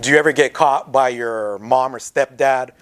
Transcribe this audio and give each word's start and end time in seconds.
Do 0.00 0.10
you 0.10 0.16
ever 0.16 0.32
get 0.32 0.52
caught 0.52 0.90
by 0.92 1.10
your 1.10 1.58
mom 1.58 1.94
or 1.94 1.98
stepdad? 1.98 2.70
uh, 2.70 2.72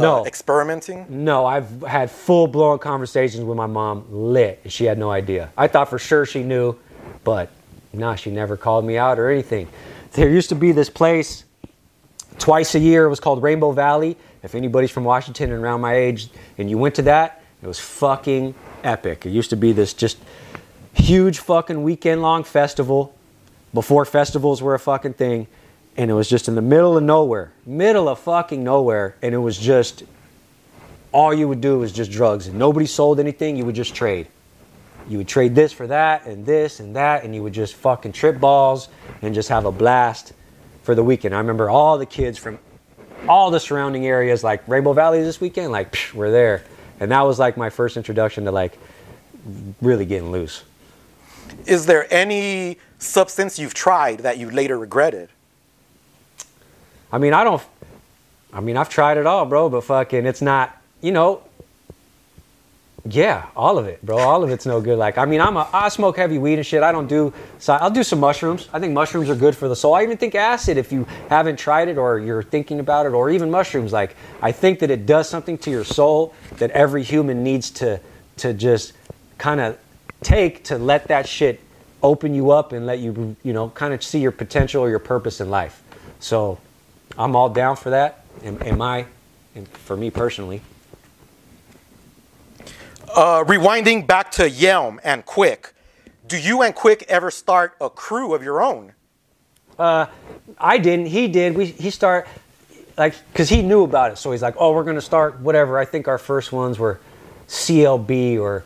No. 0.00 0.26
experimenting. 0.26 1.06
No, 1.08 1.46
I've 1.46 1.82
had 1.82 2.10
full 2.10 2.46
blown 2.46 2.78
conversations 2.78 3.42
with 3.44 3.56
my 3.56 3.66
mom, 3.66 4.04
lit. 4.10 4.60
and 4.64 4.72
She 4.72 4.84
had 4.84 4.98
no 4.98 5.10
idea. 5.10 5.50
I 5.56 5.68
thought 5.68 5.88
for 5.88 5.98
sure 5.98 6.26
she 6.26 6.42
knew, 6.42 6.76
but 7.24 7.48
nah, 7.92 8.14
she 8.14 8.30
never 8.30 8.56
called 8.56 8.84
me 8.84 8.98
out 8.98 9.18
or 9.18 9.30
anything. 9.30 9.68
There 10.12 10.28
used 10.28 10.48
to 10.50 10.54
be 10.54 10.72
this 10.72 10.90
place 10.90 11.44
twice 12.38 12.74
a 12.74 12.78
year. 12.78 13.04
It 13.06 13.10
was 13.10 13.20
called 13.20 13.42
Rainbow 13.42 13.72
Valley. 13.72 14.16
If 14.42 14.54
anybody's 14.54 14.90
from 14.90 15.04
Washington 15.04 15.52
and 15.52 15.62
around 15.62 15.80
my 15.80 15.94
age 15.94 16.28
and 16.58 16.68
you 16.70 16.78
went 16.78 16.94
to 16.96 17.02
that, 17.02 17.42
it 17.62 17.66
was 17.66 17.78
fucking 17.78 18.54
epic. 18.84 19.26
It 19.26 19.30
used 19.30 19.50
to 19.50 19.56
be 19.56 19.72
this 19.72 19.92
just 19.92 20.18
huge 20.94 21.38
fucking 21.38 21.82
weekend 21.82 22.22
long 22.22 22.44
festival 22.44 23.14
before 23.74 24.04
festivals 24.04 24.62
were 24.62 24.74
a 24.74 24.78
fucking 24.78 25.14
thing. 25.14 25.46
And 26.00 26.10
it 26.10 26.14
was 26.14 26.30
just 26.30 26.48
in 26.48 26.54
the 26.54 26.62
middle 26.62 26.96
of 26.96 27.02
nowhere, 27.02 27.52
middle 27.66 28.08
of 28.08 28.18
fucking 28.20 28.64
nowhere. 28.64 29.16
And 29.20 29.34
it 29.34 29.38
was 29.38 29.58
just 29.58 30.04
all 31.12 31.34
you 31.34 31.46
would 31.46 31.60
do 31.60 31.78
was 31.78 31.92
just 31.92 32.10
drugs 32.10 32.46
and 32.46 32.58
nobody 32.58 32.86
sold 32.86 33.20
anything 33.20 33.54
you 33.54 33.66
would 33.66 33.74
just 33.74 33.94
trade 33.94 34.28
you 35.08 35.18
would 35.18 35.28
trade 35.28 35.54
this 35.54 35.72
for 35.72 35.86
that 35.86 36.24
and 36.24 36.46
this 36.46 36.80
and 36.80 36.94
that 36.94 37.24
and 37.24 37.34
you 37.34 37.42
would 37.42 37.52
just 37.52 37.74
fucking 37.74 38.12
trip 38.12 38.38
balls 38.38 38.88
and 39.22 39.34
just 39.34 39.48
have 39.48 39.64
a 39.64 39.72
blast 39.72 40.32
for 40.82 40.94
the 40.94 41.02
weekend 41.02 41.34
i 41.34 41.38
remember 41.38 41.68
all 41.68 41.98
the 41.98 42.06
kids 42.06 42.38
from 42.38 42.58
all 43.28 43.50
the 43.50 43.58
surrounding 43.58 44.06
areas 44.06 44.44
like 44.44 44.66
rainbow 44.68 44.92
valley 44.92 45.20
this 45.20 45.40
weekend 45.40 45.72
like 45.72 45.90
psh, 45.92 46.14
we're 46.14 46.30
there 46.30 46.62
and 47.00 47.10
that 47.10 47.22
was 47.22 47.38
like 47.38 47.56
my 47.56 47.70
first 47.70 47.96
introduction 47.96 48.44
to 48.44 48.52
like 48.52 48.78
really 49.82 50.04
getting 50.04 50.30
loose 50.30 50.62
Is 51.66 51.86
there 51.86 52.06
any 52.12 52.78
substance 52.98 53.58
you've 53.58 53.74
tried 53.74 54.20
that 54.20 54.38
you 54.38 54.48
later 54.50 54.78
regretted? 54.78 55.28
I 57.12 57.18
mean, 57.18 57.32
I 57.32 57.44
don't. 57.44 57.62
I 58.52 58.60
mean, 58.60 58.76
I've 58.76 58.88
tried 58.88 59.16
it 59.18 59.26
all, 59.26 59.46
bro, 59.46 59.68
but 59.68 59.84
fucking, 59.84 60.26
it's 60.26 60.42
not. 60.42 60.76
You 61.00 61.12
know. 61.12 61.42
Yeah, 63.06 63.46
all 63.56 63.78
of 63.78 63.86
it, 63.86 64.04
bro. 64.04 64.18
All 64.18 64.44
of 64.44 64.50
it's 64.50 64.66
no 64.66 64.78
good. 64.82 64.98
Like, 64.98 65.16
I 65.16 65.24
mean, 65.24 65.40
I'm 65.40 65.56
a. 65.56 65.68
I 65.72 65.88
smoke 65.88 66.18
heavy 66.18 66.36
weed 66.36 66.54
and 66.54 66.66
shit. 66.66 66.82
I 66.82 66.92
don't 66.92 67.06
do. 67.06 67.32
So 67.58 67.72
I'll 67.72 67.90
do 67.90 68.02
some 68.02 68.20
mushrooms. 68.20 68.68
I 68.74 68.78
think 68.78 68.92
mushrooms 68.92 69.30
are 69.30 69.34
good 69.34 69.56
for 69.56 69.68
the 69.68 69.76
soul. 69.76 69.94
I 69.94 70.02
even 70.02 70.18
think 70.18 70.34
acid, 70.34 70.76
if 70.76 70.92
you 70.92 71.06
haven't 71.30 71.58
tried 71.58 71.88
it 71.88 71.96
or 71.96 72.18
you're 72.18 72.42
thinking 72.42 72.78
about 72.78 73.06
it, 73.06 73.12
or 73.12 73.30
even 73.30 73.50
mushrooms. 73.50 73.92
Like, 73.92 74.16
I 74.42 74.52
think 74.52 74.80
that 74.80 74.90
it 74.90 75.06
does 75.06 75.30
something 75.30 75.56
to 75.58 75.70
your 75.70 75.84
soul 75.84 76.34
that 76.58 76.70
every 76.72 77.02
human 77.02 77.42
needs 77.42 77.70
to 77.72 78.00
to 78.38 78.52
just 78.52 78.92
kind 79.38 79.60
of 79.60 79.78
take 80.22 80.64
to 80.64 80.76
let 80.76 81.08
that 81.08 81.26
shit 81.26 81.60
open 82.02 82.34
you 82.34 82.50
up 82.50 82.72
and 82.72 82.86
let 82.86 82.98
you, 82.98 83.36
you 83.42 83.52
know, 83.52 83.70
kind 83.70 83.94
of 83.94 84.02
see 84.02 84.20
your 84.20 84.32
potential 84.32 84.82
or 84.82 84.90
your 84.90 84.98
purpose 84.98 85.40
in 85.40 85.50
life. 85.50 85.82
So 86.18 86.58
I'm 87.18 87.36
all 87.36 87.48
down 87.48 87.76
for 87.76 87.90
that. 87.90 88.24
Am, 88.44 88.58
am 88.62 88.80
I? 88.82 89.06
And 89.54 89.68
for 89.68 89.96
me 89.96 90.10
personally. 90.10 90.62
Uh, 93.14 93.44
rewinding 93.44 94.06
back 94.06 94.30
to 94.32 94.48
Yelm 94.48 95.00
and 95.02 95.26
Quick, 95.26 95.74
do 96.28 96.38
you 96.38 96.62
and 96.62 96.74
Quick 96.74 97.04
ever 97.08 97.30
start 97.30 97.74
a 97.80 97.90
crew 97.90 98.34
of 98.34 98.42
your 98.42 98.62
own? 98.62 98.92
Uh, 99.78 100.06
I 100.58 100.78
didn't. 100.78 101.06
He 101.06 101.26
did. 101.26 101.56
We 101.56 101.66
he 101.66 101.90
start 101.90 102.28
like 102.96 103.14
because 103.32 103.48
he 103.48 103.62
knew 103.62 103.82
about 103.82 104.12
it. 104.12 104.18
So 104.18 104.30
he's 104.30 104.42
like, 104.42 104.54
oh, 104.58 104.72
we're 104.72 104.84
gonna 104.84 105.00
start 105.00 105.40
whatever. 105.40 105.78
I 105.78 105.84
think 105.84 106.06
our 106.06 106.18
first 106.18 106.52
ones 106.52 106.78
were 106.78 107.00
CLB 107.48 108.38
or 108.38 108.62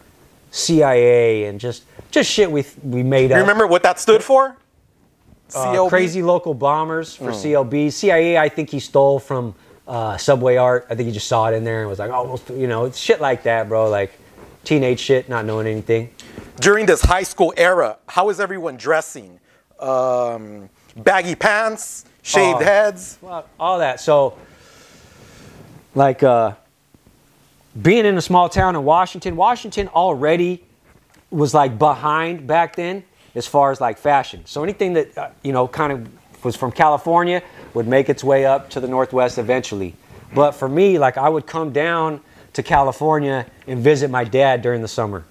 CIA 0.50 1.45
and 1.47 1.59
just 1.59 1.84
just 2.11 2.31
shit 2.31 2.50
we 2.50 2.65
we 2.83 3.03
made 3.03 3.31
You 3.31 3.37
up. 3.37 3.41
remember 3.41 3.67
what 3.67 3.83
that 3.84 3.98
stood 3.98 4.22
for? 4.22 4.56
Uh, 5.55 5.89
crazy 5.89 6.23
local 6.23 6.55
bombers 6.55 7.15
for 7.15 7.31
CLB. 7.31 7.93
CIA, 7.93 8.38
I 8.38 8.49
think 8.49 8.71
he 8.71 8.81
stole 8.81 9.19
from 9.19 9.55
uh, 9.87 10.16
Subway 10.16 10.56
Art. 10.56 10.87
I 10.91 10.94
think 10.94 11.06
he 11.09 11.12
just 11.12 11.28
saw 11.28 11.47
it 11.49 11.55
in 11.55 11.65
there 11.65 11.81
and 11.81 11.88
was 11.88 11.99
like, 11.99 12.10
oh, 12.10 12.41
you 12.55 12.66
know, 12.66 12.84
it's 12.87 12.99
shit 12.99 13.21
like 13.21 13.43
that, 13.44 13.69
bro. 13.69 13.88
Like 13.91 14.12
teenage 14.65 15.00
shit, 15.00 15.28
not 15.28 15.44
knowing 15.44 15.66
anything. 15.66 16.10
During 16.60 16.87
this 16.87 17.03
high 17.03 17.22
school 17.25 17.53
era, 17.56 17.99
how 18.09 18.31
is 18.31 18.41
everyone 18.41 18.77
dressing? 18.77 19.38
Um, 19.81 20.71
baggy 20.97 21.34
pants, 21.34 22.05
shaved 22.22 22.61
Oh. 22.62 22.65
heads. 22.65 23.19
All 23.61 23.78
that. 23.81 24.00
So, 24.00 24.38
like, 25.94 26.22
uh, 26.22 26.53
being 27.82 28.06
in 28.06 28.16
a 28.16 28.22
small 28.22 28.49
town 28.49 28.76
in 28.76 28.84
Washington, 28.84 29.37
Washington 29.37 29.88
already 29.88 30.65
was 31.31 31.53
like 31.53 31.76
behind 31.78 32.47
back 32.47 32.76
then 32.76 33.03
as 33.34 33.47
far 33.47 33.71
as 33.71 33.81
like 33.81 33.99
fashion. 33.99 34.43
So 34.47 34.62
anything 34.62 34.95
that 34.95 35.19
uh, 35.19 35.31
you 35.43 35.53
know 35.53 35.69
kind 35.69 35.93
of 35.93 36.45
was 36.45 36.56
from 36.56 36.72
California 36.72 37.43
would 37.72 37.87
make 37.87 38.09
its 38.09 38.22
way 38.22 38.45
up 38.45 38.71
to 38.71 38.81
the 38.81 38.89
Northwest 38.89 39.39
eventually. 39.39 39.95
But 40.34 40.53
for 40.53 40.69
me, 40.69 40.99
like, 40.99 41.17
I 41.17 41.28
would 41.28 41.47
come 41.47 41.73
down 41.73 42.21
to 42.55 42.62
California 42.62 43.47
and 43.67 43.81
visit 43.81 44.11
my 44.11 44.25
dad 44.25 44.62
during 44.62 44.83
the 44.83 44.89
summer 44.89 45.25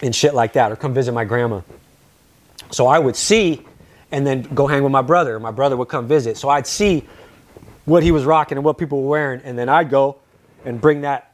and 0.00 0.14
shit 0.14 0.34
like 0.34 0.54
that, 0.54 0.72
or 0.72 0.76
come 0.76 0.94
visit 0.94 1.12
my 1.12 1.24
grandma. 1.24 1.60
So 2.70 2.86
I 2.86 2.98
would 2.98 3.16
see 3.16 3.66
and 4.12 4.26
then 4.26 4.42
go 4.42 4.66
hang 4.66 4.82
with 4.82 4.92
my 4.92 5.02
brother. 5.02 5.38
My 5.38 5.50
brother 5.50 5.76
would 5.76 5.88
come 5.88 6.08
visit. 6.08 6.36
So 6.36 6.48
I'd 6.48 6.66
see 6.66 7.06
what 7.84 8.02
he 8.02 8.10
was 8.10 8.24
rocking 8.24 8.58
and 8.58 8.64
what 8.64 8.78
people 8.78 9.02
were 9.02 9.08
wearing, 9.08 9.40
and 9.44 9.58
then 9.58 9.68
I'd 9.68 9.90
go 9.90 10.18
and 10.64 10.80
bring 10.80 11.02
that 11.02 11.32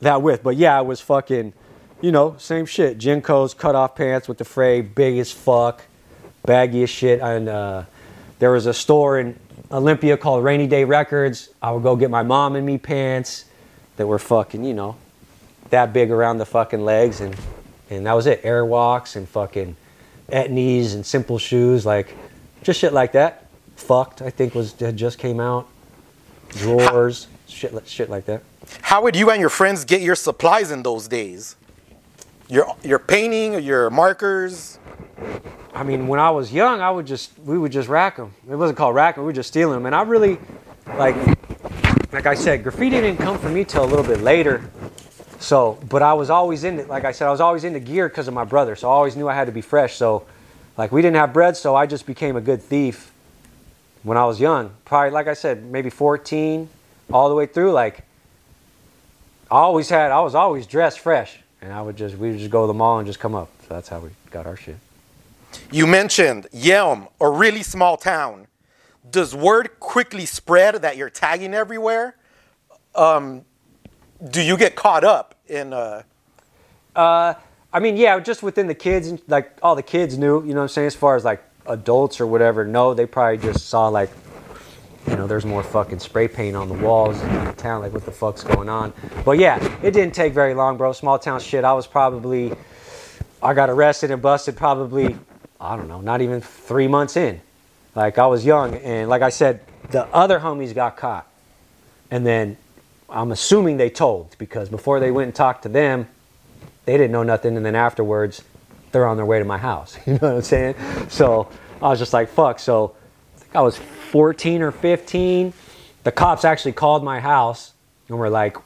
that 0.00 0.22
with. 0.22 0.42
But 0.42 0.56
yeah, 0.56 0.80
it 0.80 0.86
was 0.86 1.00
fucking, 1.00 1.52
you 2.00 2.12
know, 2.12 2.34
same 2.38 2.66
shit. 2.66 2.98
JNCOs, 2.98 3.56
cut 3.56 3.74
off 3.74 3.94
pants 3.94 4.28
with 4.28 4.38
the 4.38 4.44
fray, 4.44 4.80
big 4.80 5.18
as 5.18 5.30
fuck, 5.30 5.84
baggy 6.46 6.82
as 6.82 6.90
shit. 6.90 7.20
And 7.20 7.48
uh, 7.48 7.84
there 8.38 8.50
was 8.50 8.66
a 8.66 8.74
store 8.74 9.18
in 9.18 9.38
Olympia 9.70 10.16
called 10.16 10.42
Rainy 10.44 10.66
Day 10.66 10.84
Records. 10.84 11.50
I 11.62 11.72
would 11.72 11.82
go 11.82 11.96
get 11.96 12.10
my 12.10 12.22
mom 12.22 12.56
and 12.56 12.64
me 12.64 12.78
pants 12.78 13.44
that 13.96 14.06
were 14.06 14.18
fucking, 14.18 14.64
you 14.64 14.74
know, 14.74 14.96
that 15.70 15.92
big 15.92 16.10
around 16.10 16.38
the 16.38 16.46
fucking 16.46 16.84
legs, 16.84 17.20
and 17.20 17.36
and 17.90 18.06
that 18.06 18.12
was 18.14 18.26
it. 18.26 18.42
Airwalks 18.42 19.16
and 19.16 19.28
fucking 19.28 19.76
etnies 20.28 20.94
and 20.94 21.04
simple 21.04 21.38
shoes, 21.38 21.84
like 21.84 22.14
just 22.62 22.80
shit 22.80 22.92
like 22.92 23.12
that. 23.12 23.46
Fucked, 23.76 24.22
I 24.22 24.30
think 24.30 24.54
was 24.54 24.72
had 24.72 24.96
just 24.96 25.18
came 25.18 25.40
out. 25.40 25.68
Drawers, 26.50 27.28
shit, 27.46 27.72
shit 27.86 28.10
like 28.10 28.24
that. 28.26 28.42
How 28.82 29.02
would 29.02 29.16
you 29.16 29.30
and 29.30 29.40
your 29.40 29.50
friends 29.50 29.84
get 29.84 30.00
your 30.00 30.14
supplies 30.14 30.70
in 30.70 30.82
those 30.82 31.08
days? 31.08 31.56
Your 32.50 32.76
your 32.82 32.98
painting, 32.98 33.54
or 33.54 33.60
your 33.60 33.90
markers. 33.90 34.78
I 35.72 35.84
mean, 35.84 36.08
when 36.08 36.18
I 36.18 36.30
was 36.30 36.52
young, 36.52 36.80
I 36.80 36.90
would 36.90 37.06
just 37.06 37.30
we 37.38 37.56
would 37.56 37.72
just 37.72 37.88
rack 37.88 38.16
them. 38.16 38.34
It 38.50 38.56
wasn't 38.56 38.76
called 38.76 38.94
racking; 38.94 39.22
we 39.22 39.26
were 39.28 39.32
just 39.32 39.48
stealing 39.48 39.74
them. 39.74 39.86
And 39.86 39.94
I 39.94 40.02
really, 40.02 40.36
like, 40.98 41.14
like 42.12 42.26
I 42.26 42.34
said, 42.34 42.64
graffiti 42.64 43.00
didn't 43.00 43.18
come 43.18 43.38
for 43.38 43.48
me 43.48 43.64
till 43.64 43.84
a 43.84 43.86
little 43.86 44.04
bit 44.04 44.20
later. 44.20 44.68
So, 45.38 45.78
but 45.88 46.02
I 46.02 46.12
was 46.12 46.28
always 46.28 46.64
into, 46.64 46.84
like 46.84 47.04
I 47.04 47.12
said, 47.12 47.26
I 47.26 47.30
was 47.30 47.40
always 47.40 47.64
into 47.64 47.80
gear 47.80 48.08
because 48.08 48.28
of 48.28 48.34
my 48.34 48.44
brother. 48.44 48.76
So 48.76 48.88
I 48.88 48.92
always 48.92 49.16
knew 49.16 49.28
I 49.28 49.34
had 49.34 49.46
to 49.46 49.52
be 49.52 49.62
fresh. 49.62 49.96
So, 49.96 50.26
like, 50.76 50.92
we 50.92 51.00
didn't 51.00 51.16
have 51.16 51.32
bread, 51.32 51.56
so 51.56 51.74
I 51.74 51.86
just 51.86 52.04
became 52.04 52.36
a 52.36 52.42
good 52.42 52.62
thief 52.62 53.10
when 54.02 54.18
I 54.18 54.26
was 54.26 54.38
young. 54.38 54.72
Probably, 54.84 55.10
like 55.10 55.28
I 55.28 55.34
said, 55.34 55.64
maybe 55.64 55.88
14, 55.88 56.68
all 57.10 57.30
the 57.30 57.34
way 57.34 57.46
through. 57.46 57.72
Like, 57.72 58.04
I 59.50 59.56
always 59.56 59.88
had, 59.88 60.10
I 60.10 60.20
was 60.20 60.34
always 60.34 60.66
dressed 60.66 60.98
fresh, 60.98 61.38
and 61.62 61.72
I 61.72 61.82
would 61.82 61.96
just, 61.96 62.16
we 62.16 62.30
would 62.30 62.38
just 62.38 62.50
go 62.50 62.62
to 62.62 62.66
the 62.66 62.74
mall 62.74 62.98
and 62.98 63.06
just 63.06 63.20
come 63.20 63.34
up. 63.34 63.50
So 63.62 63.74
that's 63.74 63.88
how 63.88 64.00
we 64.00 64.10
got 64.30 64.46
our 64.46 64.56
shit. 64.56 64.76
You 65.70 65.86
mentioned 65.86 66.46
Yelm, 66.52 67.08
a 67.20 67.28
really 67.28 67.62
small 67.62 67.96
town. 67.96 68.46
Does 69.10 69.34
word 69.34 69.80
quickly 69.80 70.26
spread 70.26 70.76
that 70.76 70.96
you're 70.96 71.10
tagging 71.10 71.54
everywhere? 71.54 72.16
Um, 72.94 73.44
do 74.30 74.42
you 74.42 74.56
get 74.56 74.76
caught 74.76 75.04
up 75.04 75.34
in? 75.48 75.72
Uh, 75.72 76.02
I 76.96 77.78
mean, 77.80 77.96
yeah, 77.96 78.18
just 78.20 78.42
within 78.42 78.66
the 78.66 78.74
kids, 78.74 79.08
and 79.08 79.20
like 79.28 79.56
all 79.62 79.74
the 79.74 79.82
kids 79.82 80.18
knew, 80.18 80.42
you 80.42 80.48
know 80.48 80.56
what 80.56 80.62
I'm 80.62 80.68
saying? 80.68 80.86
As 80.88 80.94
far 80.94 81.16
as 81.16 81.24
like 81.24 81.42
adults 81.66 82.20
or 82.20 82.26
whatever, 82.26 82.64
no, 82.64 82.94
they 82.94 83.06
probably 83.06 83.38
just 83.38 83.68
saw 83.68 83.88
like, 83.88 84.10
you 85.10 85.16
know, 85.16 85.26
there's 85.26 85.44
more 85.44 85.64
fucking 85.64 85.98
spray 85.98 86.28
paint 86.28 86.54
on 86.54 86.68
the 86.68 86.74
walls 86.74 87.20
in 87.20 87.44
the 87.44 87.52
town. 87.52 87.82
Like, 87.82 87.92
what 87.92 88.04
the 88.04 88.12
fuck's 88.12 88.44
going 88.44 88.68
on? 88.68 88.92
But 89.24 89.38
yeah, 89.38 89.58
it 89.82 89.90
didn't 89.90 90.14
take 90.14 90.32
very 90.32 90.54
long, 90.54 90.76
bro. 90.76 90.92
Small 90.92 91.18
town 91.18 91.40
shit. 91.40 91.64
I 91.64 91.72
was 91.72 91.88
probably, 91.88 92.52
I 93.42 93.52
got 93.52 93.68
arrested 93.68 94.12
and 94.12 94.22
busted 94.22 94.56
probably, 94.56 95.16
I 95.60 95.76
don't 95.76 95.88
know, 95.88 96.00
not 96.00 96.22
even 96.22 96.40
three 96.40 96.86
months 96.86 97.16
in. 97.16 97.40
Like, 97.96 98.18
I 98.18 98.28
was 98.28 98.44
young, 98.44 98.76
and 98.76 99.10
like 99.10 99.22
I 99.22 99.30
said, 99.30 99.60
the 99.90 100.06
other 100.14 100.38
homies 100.38 100.72
got 100.72 100.96
caught. 100.96 101.26
And 102.12 102.24
then 102.24 102.56
I'm 103.08 103.32
assuming 103.32 103.78
they 103.78 103.90
told 103.90 104.36
because 104.38 104.68
before 104.68 105.00
they 105.00 105.10
went 105.10 105.26
and 105.26 105.34
talked 105.34 105.64
to 105.64 105.68
them, 105.68 106.06
they 106.84 106.92
didn't 106.92 107.10
know 107.10 107.24
nothing, 107.24 107.56
and 107.56 107.66
then 107.66 107.74
afterwards, 107.74 108.44
they're 108.92 109.06
on 109.06 109.16
their 109.16 109.26
way 109.26 109.40
to 109.40 109.44
my 109.44 109.58
house. 109.58 109.98
You 110.06 110.12
know 110.14 110.18
what 110.20 110.36
I'm 110.36 110.42
saying? 110.42 110.76
So 111.08 111.48
I 111.82 111.88
was 111.88 111.98
just 111.98 112.12
like, 112.12 112.28
fuck. 112.28 112.60
So 112.60 112.94
I 113.54 113.62
was 113.62 113.76
14 113.76 114.62
or 114.62 114.70
15. 114.70 115.52
The 116.04 116.12
cops 116.12 116.44
actually 116.44 116.72
called 116.72 117.02
my 117.02 117.18
house 117.20 117.72
and 118.08 118.18
were 118.18 118.30
like, 118.30 118.56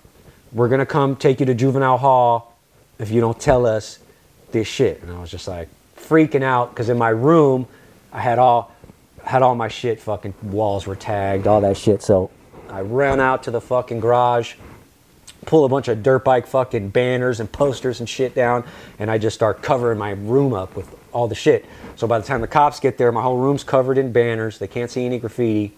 we're 0.53 0.69
gonna 0.69 0.87
come 0.87 1.17
take 1.17 1.41
you 1.41 1.47
to 1.47 1.55
juvenile 1.55 1.99
hall 1.99 2.57
if 2.99 3.11
you 3.11 3.21
don't 3.21 3.39
tell 3.41 3.67
us 3.67 3.99
this 4.53 4.69
shit. 4.69 5.03
And 5.03 5.11
I 5.11 5.19
was 5.21 5.31
just 5.31 5.49
like 5.49 5.69
freaking 5.97 6.43
out 6.43 6.71
because 6.71 6.89
in 6.89 6.99
my 6.99 7.09
room, 7.09 7.67
I 8.13 8.21
had 8.21 8.39
all 8.39 8.73
had 9.25 9.43
all 9.43 9.55
my 9.55 9.69
shit 9.69 10.01
fucking 10.01 10.35
walls 10.43 10.87
were 10.87 10.97
tagged, 10.97 11.47
all 11.47 11.63
that 11.63 11.79
shit. 11.79 12.03
So 12.03 12.31
I 12.69 12.81
ran 12.81 13.21
out 13.21 13.43
to 13.45 13.51
the 13.51 13.61
fucking 13.61 14.01
garage, 14.01 14.55
pull 15.47 15.65
a 15.65 15.69
bunch 15.69 15.89
of 15.89 16.03
dirt 16.03 16.25
bike 16.25 16.47
fucking 16.47 16.91
banners 16.91 17.41
and 17.41 17.51
posters 17.51 18.01
and 18.01 18.09
shit 18.09 18.35
down, 18.35 18.65
and 18.99 19.11
I 19.11 19.17
just 19.17 19.35
start 19.35 19.63
covering 19.63 19.99
my 19.99 20.11
room 20.11 20.53
up 20.53 20.77
with 20.77 20.95
all 21.15 21.29
the 21.29 21.35
shit. 21.35 21.65
So 21.97 22.07
by 22.07 22.19
the 22.19 22.27
time 22.27 22.41
the 22.43 22.47
cops 22.47 22.81
get 22.81 22.99
there, 22.99 23.11
my 23.13 23.23
whole 23.23 23.39
room's 23.39 23.65
covered 23.65 23.97
in 23.97 24.13
banners. 24.13 24.59
They 24.59 24.67
can't 24.67 24.91
see 24.91 25.07
any 25.07 25.19
graffiti. 25.19 25.75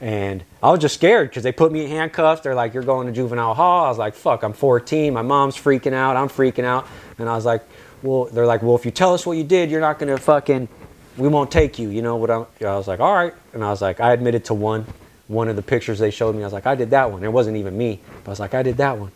And 0.00 0.44
I 0.62 0.70
was 0.70 0.80
just 0.80 0.94
scared 0.94 1.30
because 1.30 1.42
they 1.42 1.52
put 1.52 1.72
me 1.72 1.84
in 1.84 1.90
handcuffs. 1.90 2.42
They're 2.42 2.54
like, 2.54 2.74
"You're 2.74 2.82
going 2.82 3.06
to 3.06 3.12
juvenile 3.12 3.54
hall." 3.54 3.86
I 3.86 3.88
was 3.88 3.96
like, 3.96 4.14
"Fuck, 4.14 4.42
I'm 4.42 4.52
14. 4.52 5.14
My 5.14 5.22
mom's 5.22 5.56
freaking 5.56 5.94
out. 5.94 6.16
I'm 6.16 6.28
freaking 6.28 6.64
out." 6.64 6.86
And 7.18 7.30
I 7.30 7.34
was 7.34 7.46
like, 7.46 7.62
"Well," 8.02 8.28
they're 8.30 8.46
like, 8.46 8.62
"Well, 8.62 8.76
if 8.76 8.84
you 8.84 8.90
tell 8.90 9.14
us 9.14 9.24
what 9.24 9.38
you 9.38 9.44
did, 9.44 9.70
you're 9.70 9.80
not 9.80 9.98
gonna 9.98 10.18
fucking, 10.18 10.68
we 11.16 11.28
won't 11.28 11.50
take 11.50 11.78
you." 11.78 11.88
You 11.88 12.02
know 12.02 12.16
what? 12.16 12.30
I'm, 12.30 12.46
I 12.60 12.76
was 12.76 12.86
like, 12.86 13.00
"All 13.00 13.14
right." 13.14 13.32
And 13.54 13.64
I 13.64 13.70
was 13.70 13.80
like, 13.80 13.98
I 13.98 14.12
admitted 14.12 14.44
to 14.46 14.54
one, 14.54 14.84
one 15.28 15.48
of 15.48 15.56
the 15.56 15.62
pictures 15.62 15.98
they 15.98 16.10
showed 16.10 16.34
me. 16.36 16.42
I 16.42 16.46
was 16.46 16.52
like, 16.52 16.66
"I 16.66 16.74
did 16.74 16.90
that 16.90 17.10
one." 17.10 17.24
It 17.24 17.32
wasn't 17.32 17.56
even 17.56 17.76
me, 17.78 18.00
but 18.22 18.28
I 18.28 18.32
was 18.32 18.40
like, 18.40 18.52
"I 18.52 18.62
did 18.62 18.76
that 18.76 18.98
one." 18.98 19.12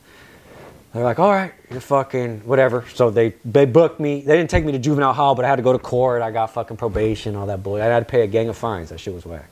They're 0.92 1.04
like, 1.04 1.18
"All 1.20 1.30
right, 1.30 1.52
you're 1.70 1.80
fucking 1.80 2.40
whatever." 2.44 2.84
So 2.94 3.10
they 3.10 3.34
they 3.44 3.64
booked 3.64 4.00
me. 4.00 4.22
They 4.22 4.36
didn't 4.36 4.50
take 4.50 4.64
me 4.64 4.72
to 4.72 4.78
juvenile 4.78 5.12
hall, 5.12 5.34
but 5.34 5.44
I 5.44 5.48
had 5.48 5.56
to 5.56 5.62
go 5.62 5.72
to 5.72 5.78
court. 5.78 6.20
I 6.22 6.30
got 6.32 6.52
fucking 6.52 6.76
probation, 6.78 7.36
all 7.36 7.46
that 7.46 7.62
bullshit. 7.62 7.82
I 7.86 7.94
had 7.94 8.00
to 8.00 8.10
pay 8.10 8.22
a 8.22 8.26
gang 8.26 8.48
of 8.48 8.56
fines. 8.56 8.88
That 8.88 8.98
shit 8.98 9.14
was 9.14 9.24
whack 9.24 9.48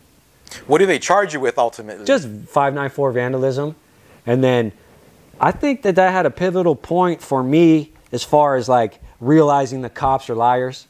What 0.66 0.78
do 0.78 0.86
they 0.86 0.98
charge 0.98 1.34
you 1.34 1.40
with 1.40 1.58
ultimately? 1.58 2.04
just 2.06 2.26
594 2.26 3.12
vandalism 3.12 3.76
and 4.26 4.42
then 4.42 4.72
i 5.40 5.52
think 5.52 5.82
that 5.82 5.94
that 5.94 6.10
had 6.10 6.26
a 6.26 6.30
pivotal 6.30 6.74
point 6.74 7.22
for 7.22 7.42
me 7.42 7.92
as 8.12 8.24
far 8.24 8.56
as 8.56 8.68
like 8.68 8.98
realizing 9.20 9.82
the 9.82 9.88
cops 9.90 10.28
are 10.28 10.34
liars 10.34 10.86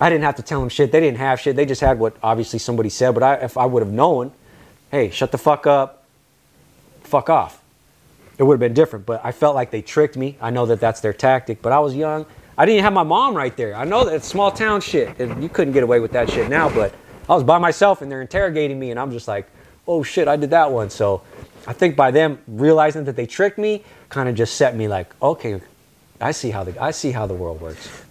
i 0.00 0.08
didn't 0.08 0.22
have 0.24 0.36
to 0.36 0.42
tell 0.42 0.60
them 0.60 0.68
shit 0.68 0.92
they 0.92 1.00
didn't 1.00 1.18
have 1.18 1.40
shit 1.40 1.56
they 1.56 1.66
just 1.66 1.80
had 1.80 1.98
what 1.98 2.14
obviously 2.22 2.58
somebody 2.58 2.88
said 2.90 3.12
but 3.12 3.22
I, 3.22 3.34
if 3.36 3.56
i 3.56 3.66
would 3.66 3.82
have 3.82 3.92
known 3.92 4.32
hey 4.90 5.10
shut 5.10 5.32
the 5.32 5.38
fuck 5.38 5.66
up 5.66 6.04
fuck 7.02 7.28
off 7.28 7.59
it 8.40 8.44
would 8.44 8.54
have 8.54 8.60
been 8.60 8.72
different 8.74 9.04
but 9.04 9.20
i 9.22 9.30
felt 9.30 9.54
like 9.54 9.70
they 9.70 9.82
tricked 9.82 10.16
me. 10.16 10.36
I 10.40 10.50
know 10.50 10.64
that 10.66 10.80
that's 10.80 11.00
their 11.00 11.12
tactic 11.12 11.60
but 11.60 11.72
i 11.72 11.78
was 11.78 11.94
young. 11.94 12.24
I 12.56 12.66
didn't 12.66 12.82
have 12.82 12.92
my 12.92 13.02
mom 13.02 13.34
right 13.36 13.56
there. 13.56 13.74
I 13.74 13.84
know 13.84 14.04
that 14.04 14.14
it's 14.14 14.26
small 14.26 14.50
town 14.50 14.80
shit 14.80 15.20
you 15.20 15.48
couldn't 15.48 15.74
get 15.74 15.82
away 15.82 16.00
with 16.00 16.12
that 16.12 16.30
shit 16.30 16.48
now 16.48 16.70
but 16.70 16.94
i 17.28 17.34
was 17.34 17.44
by 17.44 17.58
myself 17.58 18.00
and 18.00 18.10
they're 18.10 18.22
interrogating 18.22 18.78
me 18.80 18.90
and 18.90 18.98
i'm 18.98 19.12
just 19.12 19.28
like 19.28 19.46
oh 19.86 20.02
shit 20.02 20.26
i 20.26 20.36
did 20.36 20.50
that 20.50 20.72
one 20.72 20.88
so 20.88 21.22
i 21.66 21.72
think 21.74 21.96
by 21.96 22.10
them 22.10 22.38
realizing 22.48 23.04
that 23.04 23.14
they 23.14 23.26
tricked 23.26 23.58
me 23.58 23.84
kind 24.08 24.28
of 24.28 24.34
just 24.34 24.54
set 24.54 24.74
me 24.74 24.88
like 24.88 25.14
okay 25.22 25.60
i 26.20 26.32
see 26.32 26.50
how 26.50 26.64
the 26.64 26.82
i 26.82 26.90
see 26.90 27.12
how 27.12 27.26
the 27.26 27.34
world 27.34 27.60
works 27.60 27.90